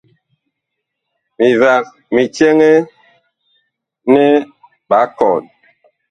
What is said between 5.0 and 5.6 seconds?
koman.